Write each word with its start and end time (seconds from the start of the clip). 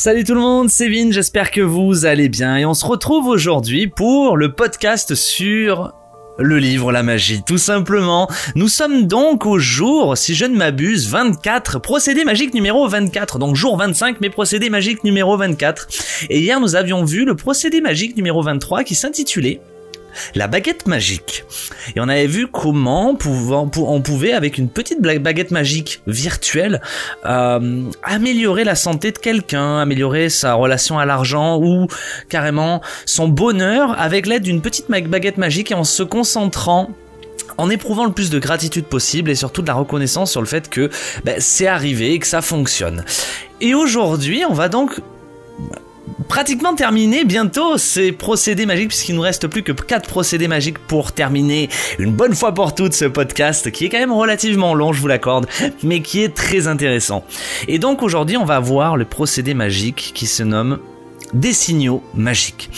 Salut 0.00 0.22
tout 0.22 0.34
le 0.34 0.40
monde, 0.40 0.70
c'est 0.70 0.88
Vin, 0.88 1.10
j'espère 1.10 1.50
que 1.50 1.60
vous 1.60 2.06
allez 2.06 2.28
bien 2.28 2.56
et 2.56 2.64
on 2.64 2.72
se 2.72 2.86
retrouve 2.86 3.26
aujourd'hui 3.26 3.88
pour 3.88 4.36
le 4.36 4.52
podcast 4.52 5.16
sur 5.16 5.92
le 6.38 6.58
livre 6.58 6.92
La 6.92 7.02
magie, 7.02 7.42
tout 7.42 7.58
simplement. 7.58 8.28
Nous 8.54 8.68
sommes 8.68 9.08
donc 9.08 9.44
au 9.44 9.58
jour, 9.58 10.16
si 10.16 10.36
je 10.36 10.44
ne 10.44 10.56
m'abuse, 10.56 11.08
24, 11.08 11.80
procédé 11.80 12.24
magique 12.24 12.54
numéro 12.54 12.86
24, 12.86 13.40
donc 13.40 13.56
jour 13.56 13.76
25, 13.76 14.20
mais 14.20 14.30
procédé 14.30 14.70
magique 14.70 15.02
numéro 15.02 15.36
24. 15.36 15.88
Et 16.30 16.38
hier 16.38 16.60
nous 16.60 16.76
avions 16.76 17.04
vu 17.04 17.24
le 17.24 17.34
procédé 17.34 17.80
magique 17.80 18.16
numéro 18.16 18.40
23 18.40 18.84
qui 18.84 18.94
s'intitulait 18.94 19.60
la 20.34 20.46
baguette 20.46 20.86
magique. 20.86 21.44
Et 21.96 22.00
on 22.00 22.08
avait 22.08 22.26
vu 22.26 22.46
comment 22.46 23.16
on 23.76 24.00
pouvait, 24.00 24.32
avec 24.32 24.58
une 24.58 24.68
petite 24.68 25.00
baguette 25.00 25.50
magique 25.50 26.02
virtuelle, 26.06 26.80
euh, 27.26 27.84
améliorer 28.02 28.64
la 28.64 28.74
santé 28.74 29.12
de 29.12 29.18
quelqu'un, 29.18 29.78
améliorer 29.78 30.28
sa 30.28 30.54
relation 30.54 30.98
à 30.98 31.06
l'argent 31.06 31.58
ou 31.58 31.86
carrément 32.28 32.82
son 33.06 33.28
bonheur 33.28 33.98
avec 34.00 34.26
l'aide 34.26 34.42
d'une 34.42 34.60
petite 34.60 34.88
baguette 34.88 35.38
magique 35.38 35.70
et 35.70 35.74
en 35.74 35.84
se 35.84 36.02
concentrant 36.02 36.90
en 37.56 37.70
éprouvant 37.70 38.04
le 38.04 38.12
plus 38.12 38.30
de 38.30 38.38
gratitude 38.38 38.84
possible 38.84 39.30
et 39.30 39.34
surtout 39.34 39.62
de 39.62 39.66
la 39.66 39.74
reconnaissance 39.74 40.30
sur 40.30 40.40
le 40.40 40.46
fait 40.46 40.68
que 40.70 40.90
ben, 41.24 41.36
c'est 41.38 41.66
arrivé 41.66 42.12
et 42.12 42.18
que 42.18 42.26
ça 42.26 42.40
fonctionne. 42.40 43.04
Et 43.60 43.74
aujourd'hui, 43.74 44.44
on 44.48 44.54
va 44.54 44.68
donc 44.68 45.00
pratiquement 46.28 46.74
terminé 46.74 47.24
bientôt 47.24 47.78
ces 47.78 48.12
procédés 48.12 48.66
magiques 48.66 48.88
puisqu'il 48.88 49.14
nous 49.14 49.22
reste 49.22 49.46
plus 49.46 49.62
que 49.62 49.72
4 49.72 50.08
procédés 50.08 50.48
magiques 50.48 50.78
pour 50.78 51.12
terminer 51.12 51.68
une 51.98 52.12
bonne 52.12 52.34
fois 52.34 52.52
pour 52.52 52.74
toutes 52.74 52.94
ce 52.94 53.04
podcast 53.04 53.70
qui 53.70 53.86
est 53.86 53.88
quand 53.88 53.98
même 53.98 54.12
relativement 54.12 54.74
long, 54.74 54.92
je 54.92 55.00
vous 55.00 55.08
l'accorde, 55.08 55.46
mais 55.82 56.00
qui 56.00 56.22
est 56.22 56.34
très 56.34 56.66
intéressant. 56.66 57.24
Et 57.66 57.78
donc 57.78 58.02
aujourd'hui, 58.02 58.36
on 58.36 58.44
va 58.44 58.60
voir 58.60 58.96
le 58.96 59.04
procédé 59.04 59.54
magique 59.54 60.12
qui 60.14 60.26
se 60.26 60.42
nomme 60.42 60.78
des 61.32 61.52
signaux 61.52 62.02
magiques. 62.14 62.70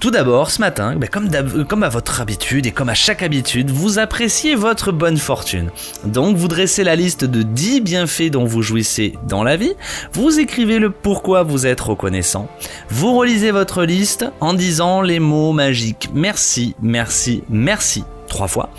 Tout 0.00 0.10
d'abord, 0.10 0.50
ce 0.50 0.60
matin, 0.60 0.96
ben, 0.96 1.10
comme, 1.10 1.82
à 1.82 1.88
votre 1.90 2.22
habitude 2.22 2.64
et 2.64 2.70
comme 2.70 2.88
à 2.88 2.94
chaque 2.94 3.22
habitude, 3.22 3.70
vous 3.70 3.98
appréciez 3.98 4.54
votre 4.54 4.92
bonne 4.92 5.18
fortune. 5.18 5.70
Donc 6.06 6.38
vous 6.38 6.48
dressez 6.48 6.84
la 6.84 6.96
liste 6.96 7.26
de 7.26 7.42
10 7.42 7.82
bienfaits 7.82 8.30
dont 8.30 8.46
vous 8.46 8.62
jouissez 8.62 9.18
dans 9.28 9.44
la 9.44 9.58
vie, 9.58 9.74
vous 10.14 10.40
écrivez 10.40 10.78
le 10.78 10.90
pourquoi 10.90 11.42
vous 11.42 11.66
êtes 11.66 11.82
reconnaissant, 11.82 12.48
vous 12.88 13.14
relisez 13.14 13.50
votre 13.50 13.84
liste 13.84 14.24
en 14.40 14.54
disant 14.54 15.02
les 15.02 15.20
mots 15.20 15.52
magiques 15.52 16.08
merci, 16.14 16.74
merci, 16.80 17.44
merci 17.50 18.02
trois 18.30 18.48
fois, 18.48 18.70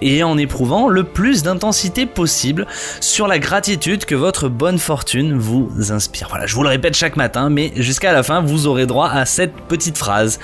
et 0.00 0.22
en 0.22 0.38
éprouvant 0.38 0.88
le 0.88 1.04
plus 1.04 1.42
d'intensité 1.42 2.06
possible 2.06 2.66
sur 3.00 3.26
la 3.26 3.38
gratitude 3.38 4.04
que 4.04 4.14
votre 4.14 4.48
bonne 4.48 4.78
fortune 4.78 5.38
vous 5.38 5.70
inspire. 5.90 6.28
Voilà, 6.30 6.46
je 6.46 6.54
vous 6.54 6.62
le 6.62 6.68
répète 6.68 6.94
chaque 6.94 7.16
matin, 7.16 7.50
mais 7.50 7.72
jusqu'à 7.76 8.12
la 8.12 8.22
fin, 8.22 8.40
vous 8.40 8.66
aurez 8.66 8.86
droit 8.86 9.08
à 9.08 9.26
cette 9.26 9.54
petite 9.68 9.98
phrase 9.98 10.38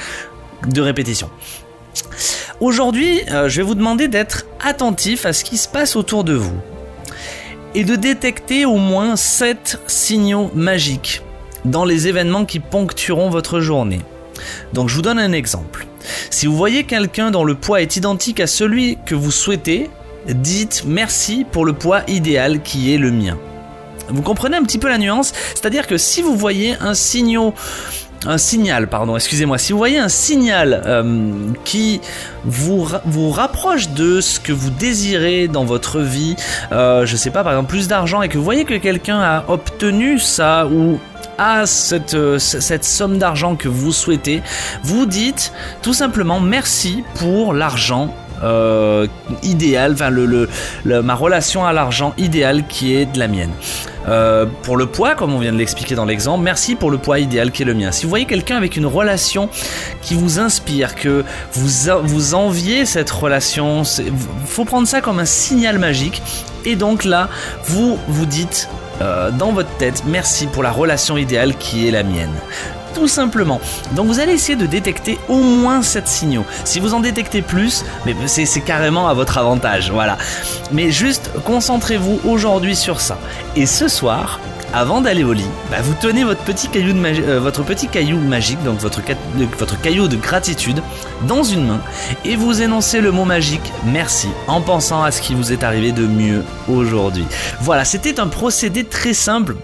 de 0.66 0.80
répétition. 0.80 1.30
Aujourd'hui, 2.60 3.20
euh, 3.30 3.48
je 3.48 3.58
vais 3.58 3.62
vous 3.62 3.74
demander 3.74 4.08
d'être 4.08 4.46
attentif 4.60 5.26
à 5.26 5.32
ce 5.32 5.44
qui 5.44 5.56
se 5.56 5.69
passe 5.69 5.96
autour 5.96 6.24
de 6.24 6.34
vous 6.34 6.58
et 7.74 7.84
de 7.84 7.96
détecter 7.96 8.64
au 8.64 8.76
moins 8.76 9.14
7 9.14 9.80
signaux 9.86 10.50
magiques 10.54 11.22
dans 11.64 11.84
les 11.84 12.08
événements 12.08 12.44
qui 12.44 12.60
ponctueront 12.60 13.30
votre 13.30 13.60
journée. 13.60 14.00
Donc 14.72 14.89
je 14.89 14.94
vous 14.94 15.03
donne 15.03 15.19
un 15.19 15.33
exemple. 15.33 15.86
Si 16.31 16.47
vous 16.47 16.56
voyez 16.56 16.84
quelqu'un 16.84 17.31
dont 17.31 17.44
le 17.44 17.55
poids 17.55 17.83
est 17.83 17.97
identique 17.97 18.41
à 18.41 18.47
celui 18.47 18.98
que 19.06 19.14
vous 19.14 19.31
souhaitez, 19.31 19.91
dites 20.26 20.84
merci 20.87 21.44
pour 21.50 21.65
le 21.65 21.72
poids 21.72 22.03
idéal 22.09 22.62
qui 22.62 22.93
est 22.94 22.98
le 22.98 23.10
mien. 23.10 23.38
Vous 24.09 24.22
comprenez 24.22 24.56
un 24.56 24.62
petit 24.62 24.78
peu 24.78 24.88
la 24.88 24.98
nuance? 24.98 25.32
C'est-à-dire 25.54 25.87
que 25.87 25.98
si 25.98 26.22
vous 26.22 26.37
voyez 26.37 26.77
un 26.81 26.94
signal, 26.94 27.53
un 28.27 28.38
signal, 28.38 28.88
pardon, 28.88 29.16
excusez-moi, 29.16 29.59
si 29.59 29.72
vous 29.72 29.78
voyez 29.78 29.98
un 29.98 30.09
signal 30.09 30.82
euh, 30.87 31.53
qui 31.65 32.00
vous, 32.44 32.84
rapproche 33.31 33.91
de 33.91 34.21
ce 34.21 34.41
que 34.41 34.53
vous 34.53 34.71
désirez 34.71 35.47
dans 35.47 35.65
votre 35.65 36.00
vie, 36.00 36.37
euh, 36.72 37.06
je 37.06 37.16
sais 37.16 37.31
pas, 37.31 37.44
par 37.44 37.53
exemple 37.53 37.69
plus 37.69 37.87
d'argent, 37.87 38.22
et 38.22 38.28
que 38.28 38.38
vous 38.38 38.44
voyez 38.44 38.65
que 38.65 38.75
quelqu'un 38.75 39.21
a 39.21 39.44
obtenu 39.48 40.19
ça 40.19 40.66
ou 40.66 40.98
à 41.38 41.66
cette, 41.66 42.15
euh, 42.15 42.38
cette 42.38 42.84
somme 42.84 43.19
d'argent 43.19 43.56
que 43.56 43.69
vous 43.69 43.93
souhaitez, 43.93 44.43
vous 44.82 45.06
dites 45.06 45.53
tout 45.82 45.94
simplement 45.94 46.41
merci 46.41 47.04
pour 47.15 47.54
l'argent 47.54 48.15
euh, 48.43 49.06
idéal, 49.43 49.93
enfin 49.93 50.10
le, 50.10 50.49
ma 50.84 51.15
relation 51.15 51.65
à 51.65 51.72
l'argent 51.72 52.15
idéal 52.19 52.66
qui 52.66 52.94
est 52.94 53.06
de 53.06 53.19
la 53.19 53.28
mienne. 53.28 53.53
Euh, 54.09 54.47
pour 54.62 54.76
le 54.76 54.87
poids, 54.87 55.15
comme 55.15 55.34
on 55.34 55.38
vient 55.38 55.53
de 55.53 55.59
l'expliquer 55.59 55.94
dans 55.94 56.06
l'exemple, 56.06 56.43
merci 56.43 56.75
pour 56.75 56.91
le 56.91 56.98
poids 56.98 57.19
idéal 57.19 57.50
qui 57.50 57.62
est 57.62 57.66
le 57.66 57.75
mien. 57.75 57.93
Si 57.93 58.04
vous 58.04 58.09
voyez 58.09 58.25
quelqu'un 58.25 58.56
avec 58.56 58.77
une 58.77 58.87
relation 58.87 59.50
qui 60.00 60.15
vous 60.15 60.38
inspire, 60.38 60.94
que 60.94 61.25
vous, 61.53 61.69
vous 62.04 62.34
enviez 62.34 62.87
cette 62.87 63.10
relation, 63.10 63.82
faut 64.47 64.65
prendre 64.65 64.88
ça 64.88 65.00
comme 65.00 65.19
un 65.19 65.27
signal 65.27 65.78
magique. 65.78 66.22
Et 66.65 66.77
donc 66.77 67.04
là, 67.04 67.28
vous 67.65 67.98
vous 68.09 68.27
dites 68.27 68.69
euh, 69.00 69.31
dans 69.31 69.53
votre 69.53 69.71
tête, 69.77 70.03
merci 70.06 70.47
pour 70.47 70.62
la 70.62 70.71
relation 70.71 71.16
idéale 71.16 71.54
qui 71.56 71.87
est 71.87 71.91
la 71.91 72.03
mienne. 72.03 72.34
Tout 72.94 73.09
simplement. 73.09 73.60
Donc 73.93 74.06
vous 74.06 74.21
allez 74.21 74.32
essayer 74.32 74.56
de 74.56 74.66
détecter 74.66 75.19
au 75.28 75.38
moins 75.38 75.82
7 75.82 76.09
signaux. 76.09 76.44
Si 76.65 76.81
vous 76.81 76.94
en 76.94 77.00
détectez 77.00 77.43
plus, 77.43 77.84
mais 78.06 78.15
c'est 78.26 78.60
carrément 78.60 79.09
à 79.09 79.15
votre 79.15 79.38
avantage. 79.38 79.91
Voilà. 79.91 80.19
Mais 80.72 80.91
juste 80.91 81.31
concentrez-vous 81.44 82.21
aujourd'hui 82.25 82.77
sur 82.77 83.00
ça. 83.00 83.19
Et 83.56 83.66
ce 83.66 83.88
soir, 83.88 84.41
avant 84.72 85.00
d'aller 85.00 85.25
au 85.25 85.32
lit, 85.32 85.47
bah, 85.71 85.78
vous 85.82 85.94
tenez 86.00 86.25
votre 86.25 86.43
petit 86.43 86.69
caillou, 86.69 86.93
de 86.93 86.98
euh, 87.22 87.41
votre 87.41 87.62
petit 87.62 87.88
caillou 87.88 88.19
magique, 88.19 88.62
donc 88.65 88.78
votre, 88.78 89.00
votre 89.59 89.81
caillou 89.81 90.09
de 90.09 90.16
gratitude, 90.16 90.82
dans 91.27 91.43
une 91.43 91.66
main 91.66 91.81
et 92.25 92.37
vous 92.37 92.60
énoncez 92.60 93.00
le 93.00 93.10
mot 93.10 93.25
magique 93.25 93.72
merci 93.84 94.28
en 94.47 94.60
pensant 94.60 95.03
à 95.03 95.10
ce 95.10 95.22
qui 95.22 95.34
vous 95.34 95.53
est 95.53 95.65
arrivé 95.65 95.93
de 95.93 96.06
mieux 96.06 96.44
aujourd'hui. 96.69 97.25
Voilà, 97.60 97.84
c'était 97.84 98.21
un 98.21 98.27
procédé 98.28 98.84
très 98.84 99.15
simple 99.15 99.56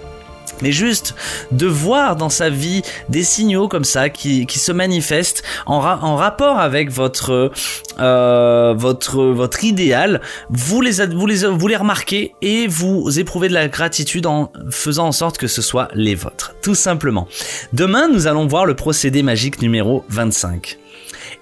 mais 0.65 0.73
juste 0.73 1.15
de 1.53 1.67
voir 1.67 2.17
dans 2.17 2.31
sa 2.31 2.49
vie 2.49 2.81
des 3.11 3.23
signaux 3.23 3.69
comme 3.69 3.85
ça 3.85 4.09
qui, 4.09 4.47
qui 4.47 4.59
se 4.59 4.73
manifestent 4.73 5.43
en, 5.67 5.77
en 5.77 6.17
rapport 6.17 6.59
avec 6.59 6.91
votre, 6.91 7.53
euh, 8.01 8.75
votre, 8.75 9.23
votre 9.23 9.63
idéal, 9.63 10.23
vous 10.49 10.81
les, 10.81 11.05
vous, 11.05 11.27
les, 11.27 11.47
vous 11.47 11.69
les 11.69 11.77
remarquez 11.77 12.35
et 12.41 12.67
vous 12.67 13.19
éprouvez 13.19 13.49
de 13.49 13.53
la 13.53 13.69
gratitude 13.69 14.25
en 14.25 14.51
faisant 14.71 15.09
en 15.09 15.13
sorte 15.13 15.37
que 15.37 15.49
ce 15.49 15.61
soit 15.61 15.89
les 15.93 16.15
vôtres, 16.15 16.55
tout 16.63 16.75
simplement. 16.75 17.29
Demain, 17.75 18.09
nous 18.09 18.27
allons 18.27 18.47
voir 18.47 18.65
le 18.65 18.75
procédé 18.75 19.23
magique 19.23 19.61
numéro 19.61 20.03
25. 20.09 20.79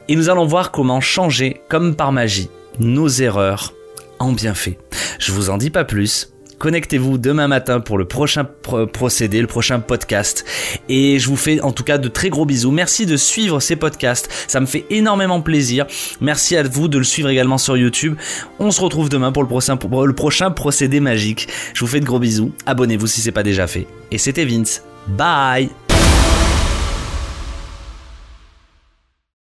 Et 0.08 0.16
nous 0.16 0.30
allons 0.30 0.46
voir 0.46 0.72
comment 0.72 1.00
changer, 1.00 1.60
comme 1.68 1.94
par 1.94 2.10
magie, 2.10 2.50
nos 2.80 3.06
erreurs 3.06 3.72
en 4.18 4.32
bienfait. 4.32 4.78
Je 5.20 5.30
vous 5.30 5.48
en 5.48 5.58
dis 5.58 5.70
pas 5.70 5.84
plus, 5.84 6.32
Connectez-vous 6.62 7.18
demain 7.18 7.48
matin 7.48 7.80
pour 7.80 7.98
le 7.98 8.04
prochain 8.04 8.46
procédé, 8.92 9.40
le 9.40 9.48
prochain 9.48 9.80
podcast. 9.80 10.44
Et 10.88 11.18
je 11.18 11.26
vous 11.26 11.34
fais 11.34 11.60
en 11.60 11.72
tout 11.72 11.82
cas 11.82 11.98
de 11.98 12.06
très 12.06 12.30
gros 12.30 12.46
bisous. 12.46 12.70
Merci 12.70 13.04
de 13.04 13.16
suivre 13.16 13.58
ces 13.58 13.74
podcasts. 13.74 14.30
Ça 14.46 14.60
me 14.60 14.66
fait 14.66 14.86
énormément 14.88 15.40
plaisir. 15.40 15.86
Merci 16.20 16.56
à 16.56 16.62
vous 16.62 16.86
de 16.86 16.98
le 16.98 17.04
suivre 17.04 17.30
également 17.30 17.58
sur 17.58 17.76
YouTube. 17.76 18.14
On 18.60 18.70
se 18.70 18.80
retrouve 18.80 19.08
demain 19.08 19.32
pour 19.32 19.42
le 19.42 20.12
prochain, 20.14 20.52
procédé 20.52 21.00
magique. 21.00 21.48
Je 21.74 21.80
vous 21.80 21.88
fais 21.88 21.98
de 21.98 22.04
gros 22.04 22.20
bisous. 22.20 22.52
Abonnez-vous 22.64 23.08
si 23.08 23.20
c'est 23.22 23.32
pas 23.32 23.42
déjà 23.42 23.66
fait. 23.66 23.88
Et 24.12 24.18
c'était 24.18 24.44
Vince. 24.44 24.84
Bye 25.08 25.68